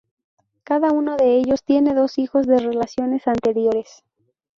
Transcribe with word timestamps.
Cada 0.63 0.91
uno 0.93 1.15
de 1.15 1.37
ellos 1.37 1.63
tiene 1.63 1.93
dos 1.93 2.17
hijos 2.17 2.47
de 2.47 2.57
relaciones 2.57 3.27
anteriores. 3.27 4.03